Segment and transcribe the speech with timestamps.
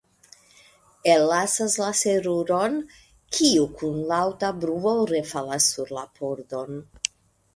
[1.15, 2.79] Ellasas la seruron,
[3.37, 6.83] kiu kun laŭta bruo refalas sur la pordon.